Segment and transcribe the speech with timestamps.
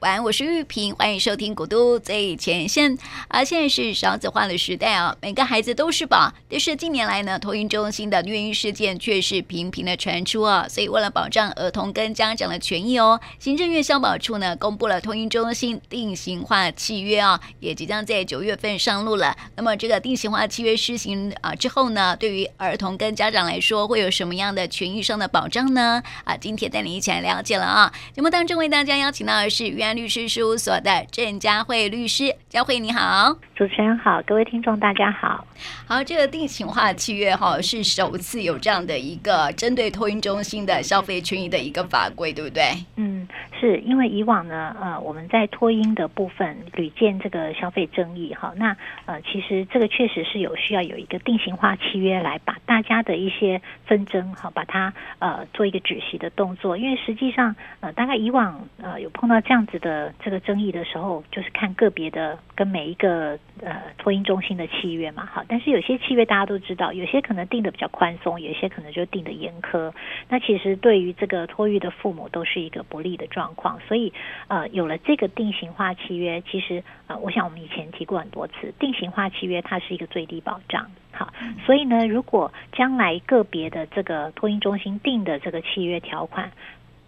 [0.00, 2.96] 晚安，我是玉萍，欢迎收听《古都最前线》
[3.28, 3.44] 啊！
[3.44, 6.32] 现在是少子化的时代啊，每个孩子都是宝。
[6.48, 10.66] 但是近年来呢，托婴中心的虐婴事件却是频频的传出啊。
[10.66, 19.36] 所以为了保障儿童跟家长的权益哦，行政院消保处呢公布了托婴中心定型化契约啊，也即将在九月份上路了。
[19.56, 26.02] 那么这个定型化契约施行啊之后呢，对于儿童跟家长来说，会有什么样的权益上的保障呢？
[26.24, 27.92] 啊，今天带你一起来了解了啊。
[28.14, 29.89] 节目当中为大家邀请到的是原。
[29.94, 35.44] 律师事务所的郑佳慧律师，佳慧你好，主持人好，各位听众大家好。
[35.86, 42.62] 好，这个定型化契约哈是首次有这样的一个针对托运中心的消费权益的一个法规，对不对？
[42.96, 43.26] 嗯，
[43.58, 48.76] 是因为以往呢，呃，我们在托婴的部分屡见这个消费争议哈，那
[49.06, 59.79] 呃，其实这个确实是有需要有一个定型化契约来把大家的一些纷争哈，把它呃做一个止息的动作，因为实际上呃，大概以往呃有碰到这样子。
[59.80, 69.92] 的这个争议的时候，就是看个别的跟每一个呃托婴中心的契约嘛，好，但是有些契约大家都知道，有些可能定的比较宽松，有些可能就定的严苛。
[70.28, 74.12] 那其实对于这个托育的父母都是一个不利的状况，所以
[74.48, 81.32] 呃有了这个定型化契约，其实呃我想我们以前提过很多次，定型化契约它是一个最低保障，好，
[81.64, 86.52] 所以呢，如果将来个别的这个托婴中心定的这个契约条款。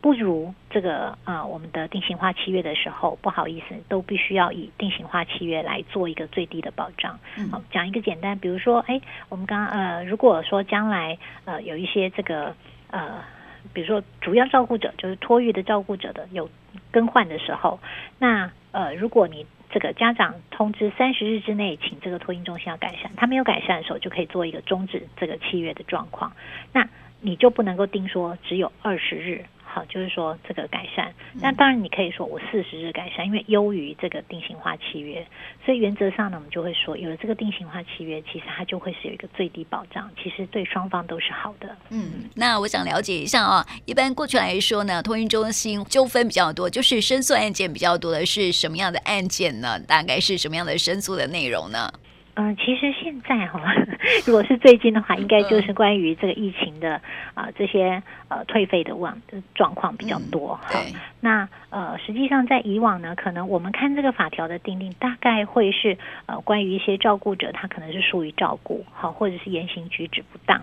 [0.03, 7.17] 不如这个啊、呃，我们的定型化契约的时候，不好意思，都必须要以定型化契约来做一个最低的保障。
[7.53, 12.53] 好，讲一个简单，比如说，哎，我们刚刚呃，如果说将来呃有一些这个
[12.91, 13.23] 呃，
[13.73, 16.51] 比如说主要照顾者就是托育的照顾者的有
[16.91, 17.79] 更换的时候，
[18.19, 26.33] 那呃，如果你这个家长通知三十日之内，请这个托婴中心要改善，他没有改善的时候，就可以做一个终止这个契约的状况。
[26.73, 26.89] 那
[27.21, 29.45] 你就不能够定说只有二十日。
[29.75, 35.27] 好，就是说这个改善，那当然你可以说我四十日改善，因为优于这个定型化契约，
[35.65, 41.75] 所以原则上呢，我们就会说，有了这个定型化契约，其实它就会是有一个最低保障，其实对双方都是好的。
[41.89, 49.81] 嗯，那我想了解一下啊，一般过去来说呢，托运中心纠纷比较多，就是申诉案件比较多的是什么样的案件呢？
[49.81, 51.91] 大概是什么样的申诉的内容呢？
[52.35, 53.61] 嗯、呃，其实现在哈，
[54.27, 56.95] 如果是最近的话，应该就是关于这个疫情的
[57.35, 59.21] 啊、呃、这些呃退费的网
[59.55, 60.95] 状况比较多哈、嗯。
[61.21, 70.63] 那呃，实际上在以往呢，可能我们看这个法条的定定，大概会是呃关于一些照顾者，他可能是疏于照顾，好，或者是言行举止不当。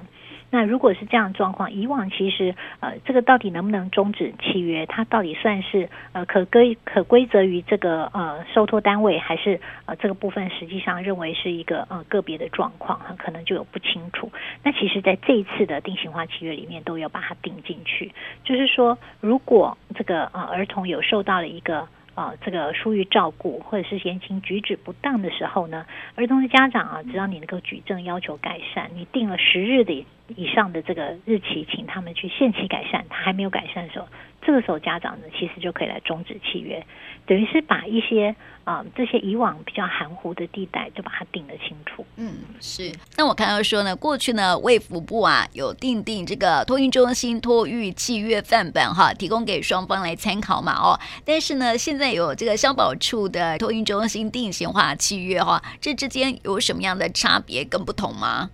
[0.52, 4.86] 那如果是这样状况，以往其实呃，这个到底能不能终止契约？
[4.86, 14.32] 它到底算是呃可归可归责于这个呃受托单位，还是呃这个部分实际上认为是一个呃个别的状况，很可能就有不清楚。
[14.64, 18.12] 那其实在这一次的定型化契约里面，都要把它定进去，
[18.44, 21.88] 就是说，如果这个呃儿童有受到了一个。
[22.16, 34.07] 啊，这个疏于照顾或者是言行举止不当的时候呢，儿童的家长啊，只要你能够举证要求改善，你定了十日的以上的这个日期，请他们去限期改善，他还没有改善的时候。
[34.41, 36.84] 这个时候，家长呢，其实就可以来终止契约，
[37.28, 42.06] 等于是把一些啊、呃、这些以往比较含糊的地带，就把它定得清楚。
[42.16, 42.90] 嗯，是。
[43.17, 50.97] 那我看到说呢，过去呢，卫福部啊有订定这个托婴中心托育契约范本哈，提供给双方来参考嘛哦。
[51.25, 58.50] 但是呢，现在有这个消保处的托婴中心定型化契约哈，这之间有什么样的差别跟不同吗？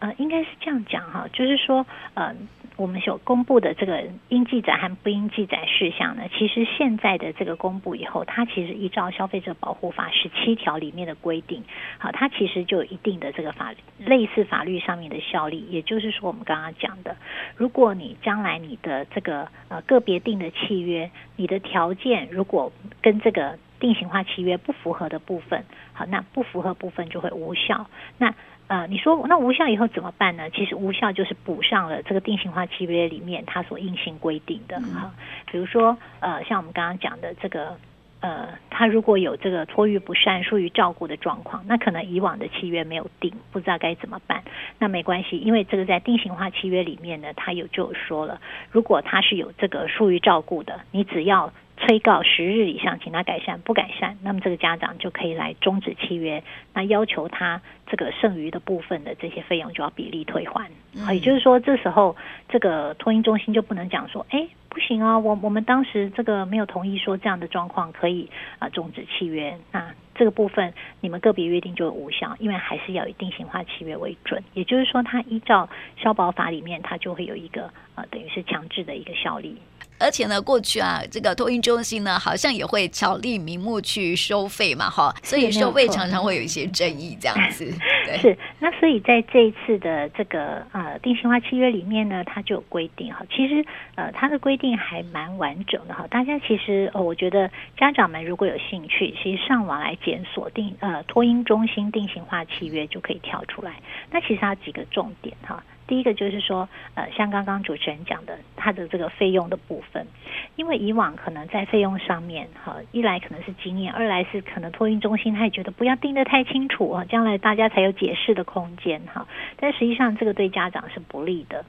[0.00, 2.34] 呃，应该是这样讲哈，就是说呃。
[2.76, 11.62] 我们所公布的这个应记载和不应记载事项呢，其实现在的这个公布以后，它其实依照消费者保护法十七条里面的规定，
[11.98, 15.58] 好，它其实就有一定的这个法类似法律上面的效力。
[15.68, 17.14] 也就是说，我们刚刚讲的，
[17.54, 22.72] 如果你将来你的这个呃个别定的契约，你的条件如果
[23.02, 27.90] 跟这个定型化契约不符合的部分，好，那不符合部分就会无效。
[28.16, 28.34] 那
[28.70, 30.48] 呃，你说那无效以后怎么办呢？
[30.50, 35.10] 其实无效就是补上了这个定型化契约里面它所硬性规定的哈，
[35.50, 37.76] 比如说呃，像我们刚刚讲的这个
[38.20, 44.44] 呃，他如果有这个托育不善、疏于照顾的状况，那可能以往的契约没有定，不知道该怎么办。
[44.78, 48.40] 那没关系，因为这个在定型化契约里面呢，他有就有说了，
[48.70, 51.52] 如果他是有这个疏于照顾的，你只要。
[51.80, 56.42] 催告十日以上，请他改善，不改善，那么这个家长就可以来终止契约，
[56.74, 60.70] 那要求他这个剩余的部分的这些费用就要比例退还。
[61.04, 62.14] 好，也就是说，这时候
[62.48, 68.28] 这个托婴中心就不能讲说，哎，不行啊，我我们当时这个没有同意说这样的状况可以
[68.58, 74.42] 啊终止契约，那这个部分你们个别约定就无效，因为还是要以定型化契约为准。
[74.52, 79.56] 也就是说，它依照消保法里面，它就会有一个呃等于是强制的一个效力。
[80.00, 87.70] 而且呢，过去啊，这个托婴中心呢，好像也会巧立名目去收费嘛，哈，所以收费常常会有一些争议，这样子。
[88.06, 88.38] 对， 是。
[88.58, 93.64] 那所以在这一次的这个呃定型化契约里面呢，它就有规定哈，其实
[93.94, 96.06] 呃它的规定还蛮完整的哈。
[96.10, 103.74] 大家其实呃，我觉得家长们如果有兴趣，其实上网来检索定呃托婴中心定型化契约就可以跳出来。
[104.10, 105.62] 那其实它有几个重点哈。
[105.90, 110.06] 第一个就是说，呃，像刚刚主持人讲的，他的这个费用的部分，
[110.54, 119.26] 因为以往可能在费用上面，哈，一来可能是经验，二来是可能托运中心他也觉得不要定得太清楚啊，将来大家才有解释的空间哈。
[119.56, 121.64] 但实际上这个对家长是不利的。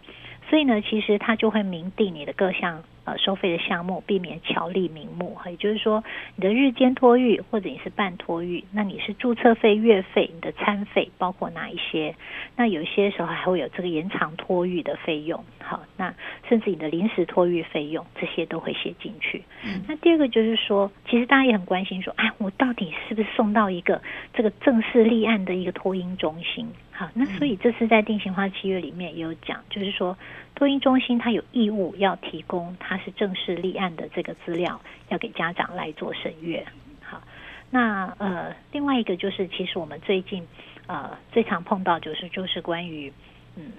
[0.51, 5.37] 所以呢，其实它就会明定你的各项呃收费的项目，避免巧立名目。
[5.45, 6.03] 也就是说，
[6.35, 12.13] 你的日间托育或者你是半托育，那你是注册费、月费、你的餐费包括哪一些？
[12.57, 15.41] 那有些时候还会有这个延长托育的费用。
[15.63, 16.13] 好，那
[16.49, 19.43] 甚至你的临时托育费用，这些都会写进去。
[19.63, 19.81] 嗯。
[19.87, 24.01] 那第二个就是说，其实大家也很关心说，哎，我到底是不是送到一个
[24.33, 26.67] 这个正式立案的一个托婴中心？
[27.01, 30.15] 好，那所以这次在定型化契约里面也有讲，就是说。
[30.53, 36.63] 托婴中心它有义务要提供，它是正式立案的这个资料，要给家长来做审阅。
[37.01, 37.19] 好，
[37.71, 40.45] 那呃，另外一个就是，其实我们最近
[40.85, 43.11] 呃最常碰到就是就是关于
[43.55, 43.71] 嗯，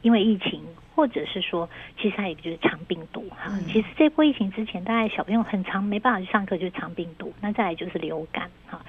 [0.00, 0.62] 因为疫情。
[0.96, 1.68] 或者是说，
[2.00, 3.50] 其实还有一个就是肠病毒哈。
[3.66, 7.34] 其实这波疫情之前，大概小朋友很长没办法去上课，就是肠病毒。
[7.40, 8.80] 那再来就是流感哈。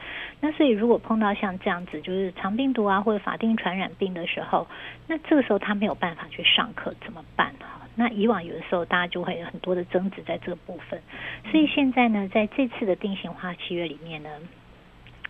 [0.46, 4.68] 那所以如果碰到像这样子，就是肠病毒啊或者法定传染病的时候，
[5.08, 7.82] 那这个时候他没有办法去上课怎么办哈？
[7.96, 11.02] 那以往有的时候大家就会有很多的争执在这个部分。
[11.50, 14.30] 所以现在呢，在这次的定型化契约里面呢。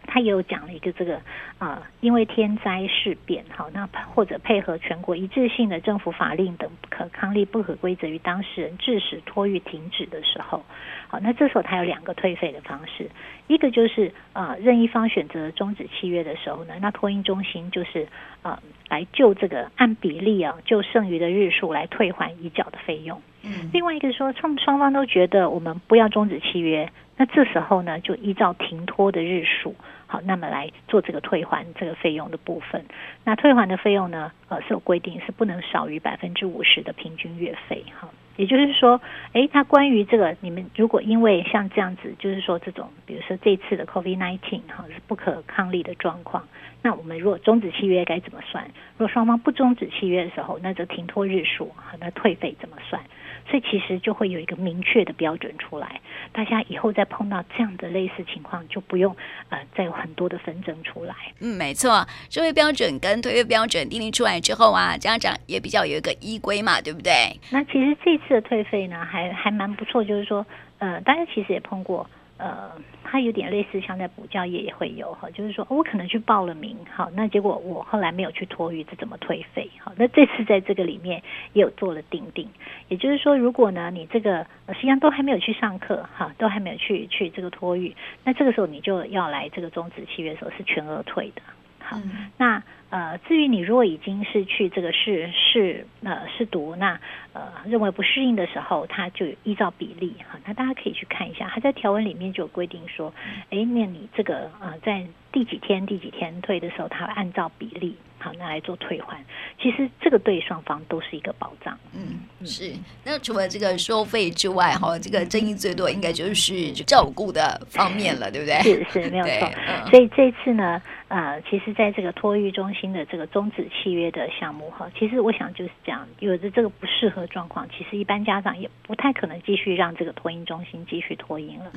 [0.07, 1.19] 他也有讲了一个这个
[1.57, 10.63] 啊、因为天灾事变，好，那或者配合全国一致性的政府法令等不可抗力不可归责于当事人，致使托育停止的时候，
[11.07, 13.10] 好，那这时候它有两个退费的方式，
[13.48, 18.07] 一个就是啊、呃，任一方选择终止契约的时候呢，那托婴中心就是
[18.42, 18.60] 啊、呃，
[18.90, 23.22] 来就这个按比例啊，就剩余的日数来退还已缴的费用。
[23.44, 29.75] 嗯，另外一个说，双双方都觉得我们不要终止契约，那这时候呢，就依照停托的日数。
[30.08, 32.86] 好，那么来做这个退还这个费用的部分，
[33.24, 37.84] 那退还的费用呢，呃，是有规定，是不能少于百分之五十的平均月费。
[38.00, 39.00] 哈，也就是说，
[39.34, 46.48] 诶，他关于这个，你们如果因为像这样子，就是说这种，比如说这次的 COVID-19 哈是不可抗力的状况，
[46.82, 48.66] 那我们如果终止契约该怎么算？
[48.98, 53.02] 如果双方不终止契约的时候，那就停托日数，那退费怎么算？
[53.50, 56.01] 所以其实就会有一个明确的标准出来，
[56.31, 59.15] 大家以后再碰到这样的类似情况，就不用
[59.50, 61.15] 呃再有很多的纷争出来。
[61.39, 67.12] 嗯，没错，收费标准跟退费标准订立出来之后啊，家长也比较有一个依规嘛，对不对？
[67.51, 70.45] 那其实这次的退费呢，还还蛮不错，就是说
[70.80, 72.09] 呃，大家其实也碰过。
[72.38, 72.70] 呃，
[73.04, 79.70] 它有点类似，像在补教业也会有哈，就是说我可能去报了名，好，那结果我后来没有去托育，这怎么退费？
[79.80, 81.24] 好，那这次在这个里面
[81.54, 82.50] 也有做了定定，
[82.90, 87.96] 也就是说，如果呢你这个实际上都还没有去上课，哈，都还没有去去这个托育，
[88.26, 91.42] 那这个时候你就要来这个终止契约的时候是全额退的，
[91.80, 92.62] 好，嗯、那。
[92.95, 96.97] 呃，至于你如果已经是去这个试试呃试读，那
[97.33, 103.13] 呃认为不适应的时候，他就依照比例哈，那大家可以去看一下，他在条文里面就有规定说，
[103.50, 109.22] 哎，那你这个呃在第几天第几天退的时候，他会按照比例好那来做退还。
[109.62, 111.77] 其实这个对双方都是一个保障。
[111.93, 112.72] 嗯，是。
[113.03, 118.55] 那除了这个收费之外，哈，这个争议最多应该就是照顾的方面了，对不对？
[118.62, 119.51] 是是，没有错。
[119.67, 120.81] 嗯、所以这次呢。
[121.15, 131.72] 呃，其实，在这个托育中心的这个终止契约的项目哈，其实我想就是这样，有的这个不适合状况，其实一般家长也不太可能继续让这个托婴中心继续托婴了。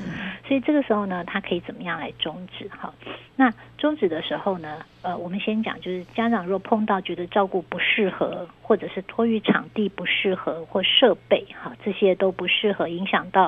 [0.45, 2.67] 所以这个时候呢，他可以怎么样来终止？
[2.71, 2.93] 哈，
[3.37, 13.45] 那终止的时候呢，呃，我们先讲，就是家长若碰到觉得照顾不适合，或者是托育场地不适合，或设备哈这些都不适合，影响到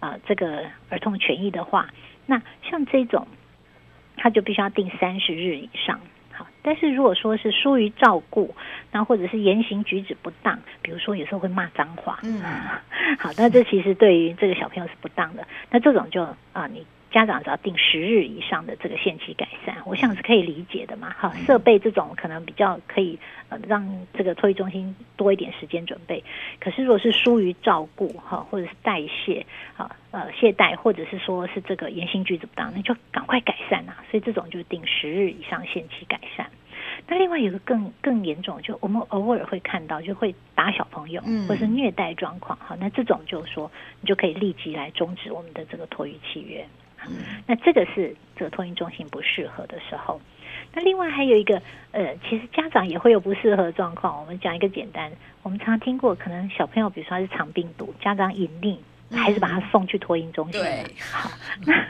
[0.00, 1.90] 啊、呃、这个儿童权益的话，
[2.24, 3.26] 那像这种。
[4.16, 6.00] 他就必须要定三十日以上，
[6.32, 6.46] 好。
[6.62, 8.54] 但是如果说是疏于照顾，
[8.90, 12.40] 那或者是言行举止不当，比如说有时候会骂脏话，嗯，
[13.18, 15.46] 好，那这其实对于这个小朋友是不当的。
[15.70, 16.86] 那这种就啊，你。
[17.14, 21.10] 家长只要定十日以上的这个限期改善，我想是可以理解的嘛。
[21.10, 23.16] 哈，设备这种可能比较可以
[23.50, 26.24] 呃让这个托育中心多一点时间准备。
[26.58, 33.94] 可是如果是疏于照顾哈，或者是代谢啊呃懈怠，或者是说是这个言行举止不当，那就赶快改善呐。
[34.10, 36.50] 所以这种就定十日以上限期改善。
[37.06, 42.58] 那另外有个更更严重，就我们偶尔会看到，就会打小朋友，嗯、或是虐待状况。
[42.58, 46.66] 好，那这种就是说，你就可以立即来终止我们的这个托育契约。
[47.46, 50.20] 那这个是这个托婴中心不适合的时候。
[50.72, 54.20] 那另外还有一个，呃，其实家长也会有不适合状况。
[54.20, 58.78] 我们讲一个简单，我们常听过，可能小朋友比如说他是肠病毒，家长隐匿。
[59.14, 60.60] 还是把他送去托婴中心。
[60.60, 61.30] 对，好，
[61.66, 61.84] 那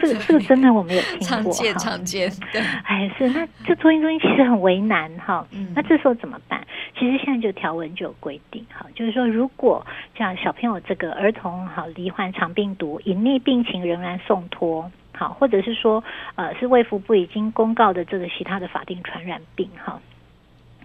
[0.00, 2.30] 这个这个真的我没有听过，常见常见。
[2.52, 5.46] 对，哎，是那这托婴中心其实很为难哈。
[5.52, 6.64] 嗯，那这时候怎么办？
[6.98, 9.84] 其实现在就条文就有规定哈，就是说如果
[10.16, 16.02] 像小朋友这个儿童好罹患肠病毒，隐匿病情仍然送托好，或者是说
[16.36, 20.00] 呃是卫福部已经公告的这个其他的法定传染病哈。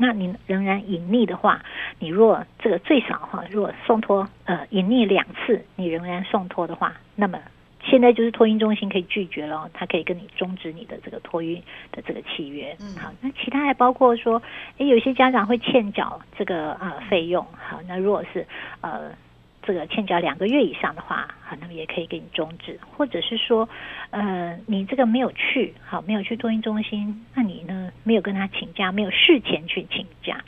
[0.02, 1.62] 那你仍然隐匿的话，
[2.00, 7.38] 你若这个最少哈，如果送托呃隐匿两次，你仍然送托的话，那么
[7.84, 12.74] 现在就是托运中心可以拒绝了，他可以跟你终止你的这个托运的这个契约。
[12.80, 14.42] 嗯，好，那其他还包括说，
[14.78, 18.48] 诶，有些家长会欠缴这个呃费用，好，那如果是
[18.80, 19.12] 呃。
[19.62, 23.68] 这个欠缴两个月以上的话，好，那么也可以给你终止，或者是说，
[24.12, 30.44] 呃，你这个没有去，好，没有去托婴中心，那你呢没有跟他请假，没有事前去请假，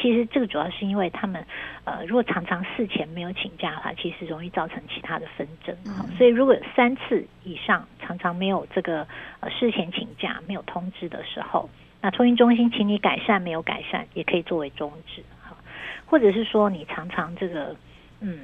[0.00, 1.46] 其实这个主要是因为他们，
[1.84, 9.06] 呃，如果常常事前没有请假的话，其实容易造成其他的纷争，好，所以如果有三次以上常常没有这个
[9.40, 11.68] 呃事前请假，没有通知的时候，
[12.00, 15.56] 那托婴中心请你改善没有改善，也可以作为终止，好，
[16.06, 17.76] 或者是说你常常这个，
[18.20, 18.38] 嗯。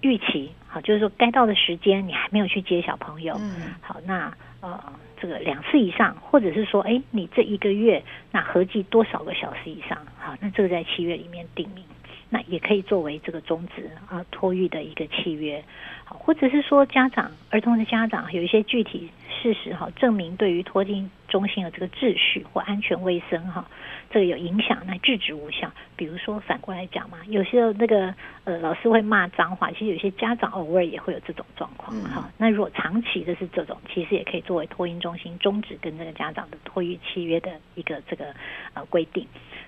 [0.00, 4.80] 预期好，就是说该到的时间你还没有去接小朋友，嗯，好，那呃
[5.20, 9.98] 这个两次以上，或者是说，哎，你这一个月那合计多少个小时以上？
[10.16, 11.82] 好，那这个在七月里面定明，
[12.30, 15.64] 那也可以作为这个终止啊托育的一个契约，
[16.04, 19.10] 好，或者是说家长儿童的家长有一些具体
[19.42, 23.66] 事实哈，证明对于托婴中心的这个秩序或安全卫生哈。
[24.10, 25.70] 这个有影响，那制止无效。
[25.94, 32.32] 比如说反过来讲嘛，有时候那个呃老师会骂脏话，其实有些家长偶尔也会有这种状况哈、嗯。
[32.38, 38.34] 那如果长期的是这种，其实也可以作为托婴中心终止跟这个家长的托育契约的一个这个
[38.72, 39.26] 呃规定。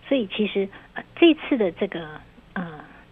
[0.08, 2.29] 所以其实呃这次的这个呃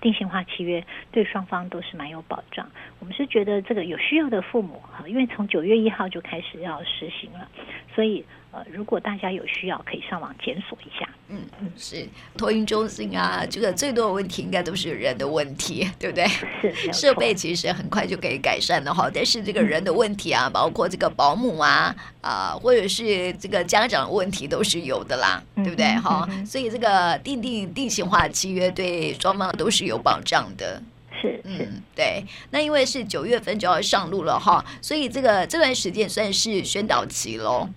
[0.09, 2.67] 定型化契约对双方都是蛮有保障。
[2.99, 7.47] 我们是觉得这个有需要的父母哈，因为从九月一号就开始要实行了，
[7.95, 8.25] 所以。
[8.51, 11.07] 呃，如果大家有需要，可以上网检索一下。
[11.29, 16.27] 嗯嗯，是托运中心啊，这个最多的问题应该都是人的问题，对不对？
[16.75, 25.85] 是设备其实很快就可以改善的哈，但是这个人的问题啊，包括这个保姆啊啊、呃，或者是这个家长的问题都是有的啦，对不对？
[25.97, 30.83] 哈、嗯，所以这个定定定型化契约对双方都是有保障的。
[31.21, 32.25] 是，嗯，对。
[32.51, 37.69] 那因为是九月份就要上路了哈，所以这个这段时间算是宣导期喽。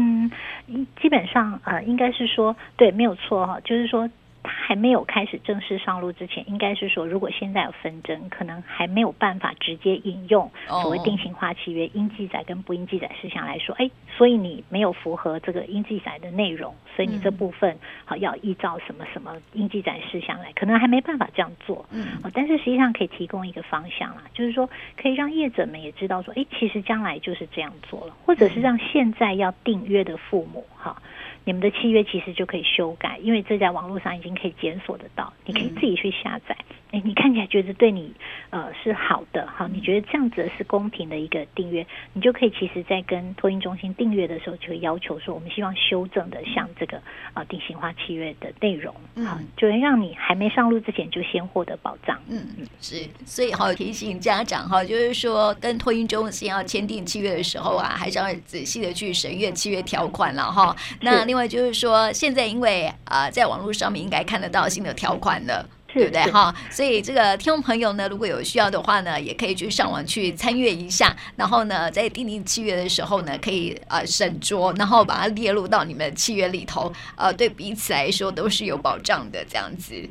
[0.00, 4.08] 嗯，基本上呃，应该是说对，没有错哈，就是说。
[4.42, 21.84] 他还没有开始正式上路之前，应该是说，如果现在有纷争，可能还没有办法直接引用所谓定型化契约应记载跟不应记载事项来说，哎，所以你没有符合这个应记载的内容，所以你这部分好要依照什么什么应记载事项来，可能还没办法这样做。
[21.90, 30.96] 嗯，但是实际上可以提供一个方向啦，就是说可以让业者们也知道说，哎，其实将来就是这样做了，或者是让现在要订约的父母哈。
[31.44, 36.56] 你们的契约其实就可以修改，因为这在网络上已经可以检索得到，你可以自己去下载。
[36.92, 38.12] 哎，你看起来觉得对你
[38.50, 47.00] 呃是好的，好，你觉得这样子是公平的一个订阅，你就可以其实在跟托运中心订阅的时候，就会要求说，我们希望修正的像这个
[47.34, 48.94] 呃定型化契约的内容，
[49.24, 52.18] 好，就能让你还没上路之前就先获得保障。
[52.28, 60.74] 嗯嗯，是，所以好提醒家长哈，就是说跟托运中心要签订契约的时候啊，还是要仔细的去审阅契约条款了哈。
[61.00, 65.64] 那另外就是说，现在因为啊、呃，在网络上面应该看得到新的条款了。
[65.92, 66.54] 对不对哈？
[66.70, 71.16] 所以这个听众朋友呢，如果有需要的话呢，也可以去上网去参阅一下。
[71.36, 76.92] 然后呢，在订立契约的时候呢，可以呃审酌，然后把它列入到你们契约里头。
[77.16, 80.08] 呃，对彼此来说都是有保障的，这样子。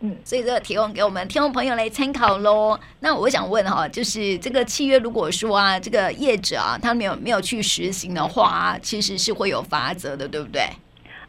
[0.00, 2.78] 嗯，所以这个提供给我们听众朋友来参考喽。
[3.00, 10.62] 那我想问哈，就是这个契约如果说啊，这个业者啊，他没有没有去实行的话，其实是会有罚则的，对不对？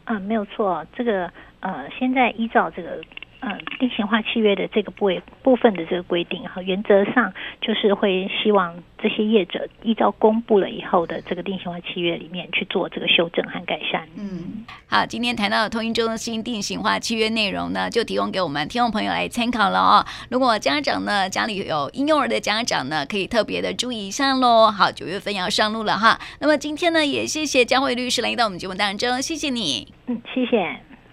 [0.06, 0.84] 嗯，没有错。
[0.96, 1.30] 这个
[1.60, 2.98] 呃，现在依照这个。
[3.42, 14.06] 呃定型化契约的这个部位部分的这个规定哈，原则上就是会希望这些业者依照公布了以后的这个定型化契约里面去做这个修正和改善。
[14.16, 20.06] 嗯，好，今天谈到的托婴中心定型化契约内容呢，就提供给我们听众朋友来参考了哦。
[20.30, 24.70] 如果家长呢家里有婴幼儿的家长呢，可以特别的注意一下喽。
[24.70, 26.16] 好，九月份要上路了哈。
[26.40, 29.92] 那么今天呢，也谢谢江慧律师来到我们节目当中，谢谢你。
[30.06, 30.91] 嗯，谢谢。